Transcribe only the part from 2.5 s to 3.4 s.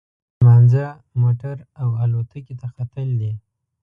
ته ختل دي.